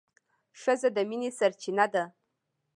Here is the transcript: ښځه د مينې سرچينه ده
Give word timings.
ښځه 0.61 0.89
د 0.95 0.97
مينې 1.09 1.29
سرچينه 1.39 1.85
ده 1.93 2.03